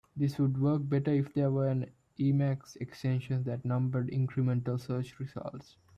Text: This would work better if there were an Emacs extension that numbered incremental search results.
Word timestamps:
This 0.15 0.39
would 0.39 0.59
work 0.59 0.89
better 0.89 1.11
if 1.13 1.31
there 1.35 1.51
were 1.51 1.67
an 1.67 1.91
Emacs 2.19 2.75
extension 2.77 3.43
that 3.43 3.63
numbered 3.63 4.07
incremental 4.09 4.79
search 4.79 5.19
results. 5.19 5.77